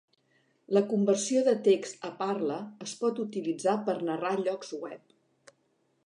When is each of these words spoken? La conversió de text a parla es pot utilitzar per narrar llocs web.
La 0.75 0.81
conversió 0.91 1.41
de 1.47 1.51
text 1.67 2.07
a 2.09 2.09
parla 2.21 2.57
es 2.85 2.93
pot 3.01 3.21
utilitzar 3.25 3.75
per 3.91 3.95
narrar 4.09 4.33
llocs 4.47 4.73
web. 4.85 5.55